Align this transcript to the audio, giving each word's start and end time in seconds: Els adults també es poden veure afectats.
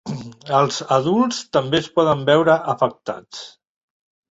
Els 0.59 0.79
adults 0.95 1.43
també 1.59 1.79
es 1.83 1.91
poden 2.01 2.25
veure 2.31 2.57
afectats. 2.75 3.47